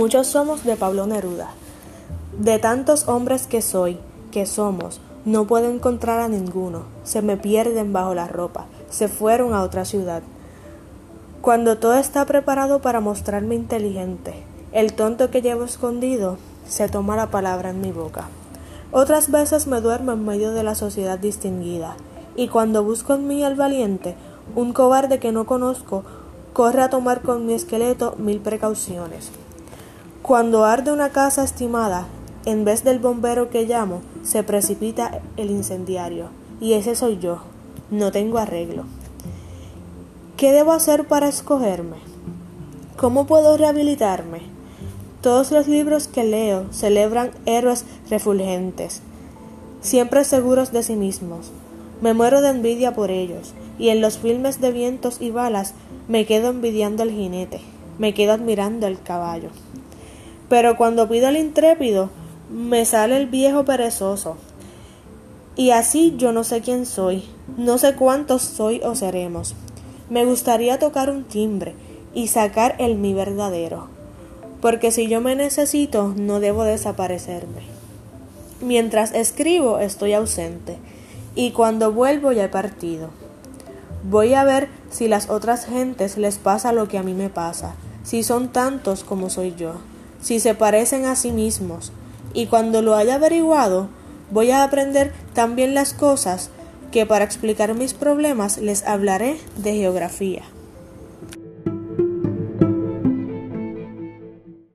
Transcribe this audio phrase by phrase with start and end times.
[0.00, 1.50] Muchos somos de Pablo Neruda.
[2.38, 3.98] De tantos hombres que soy,
[4.30, 6.84] que somos, no puedo encontrar a ninguno.
[7.04, 8.64] Se me pierden bajo la ropa.
[8.88, 10.22] Se fueron a otra ciudad.
[11.42, 17.30] Cuando todo está preparado para mostrarme inteligente, el tonto que llevo escondido se toma la
[17.30, 18.24] palabra en mi boca.
[18.92, 21.94] Otras veces me duermo en medio de la sociedad distinguida,
[22.36, 24.14] y cuando busco en mí al valiente,
[24.56, 26.04] un cobarde que no conozco
[26.54, 29.30] corre a tomar con mi esqueleto mil precauciones.
[30.30, 32.06] Cuando arde una casa estimada,
[32.44, 36.28] en vez del bombero que llamo, se precipita el incendiario,
[36.60, 37.40] y ese soy yo.
[37.90, 38.84] No tengo arreglo.
[40.36, 41.96] ¿Qué debo hacer para escogerme?
[42.96, 44.42] ¿Cómo puedo rehabilitarme?
[45.20, 49.02] Todos los libros que leo celebran héroes refulgentes,
[49.80, 51.50] siempre seguros de sí mismos.
[52.00, 55.74] Me muero de envidia por ellos, y en los filmes de vientos y balas
[56.06, 57.60] me quedo envidiando al jinete,
[57.98, 59.48] me quedo admirando al caballo.
[60.50, 62.10] Pero cuando pido al intrépido,
[62.50, 64.36] me sale el viejo perezoso.
[65.54, 67.24] Y así yo no sé quién soy,
[67.56, 69.54] no sé cuántos soy o seremos.
[70.10, 71.74] Me gustaría tocar un timbre
[72.14, 73.86] y sacar el mi verdadero,
[74.60, 77.62] porque si yo me necesito no debo desaparecerme.
[78.60, 80.78] Mientras escribo estoy ausente,
[81.36, 83.10] y cuando vuelvo ya he partido.
[84.02, 87.76] Voy a ver si las otras gentes les pasa lo que a mí me pasa,
[88.02, 89.74] si son tantos como soy yo,
[90.20, 91.92] si se parecen a sí mismos,
[92.34, 93.88] y cuando lo haya averiguado,
[94.30, 96.50] voy a aprender también las cosas
[96.92, 100.42] que para explicar mis problemas les hablaré de geografía.